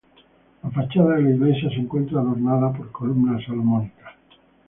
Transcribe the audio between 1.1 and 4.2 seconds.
de la iglesia se encuentra adornada por columnas salomónicas.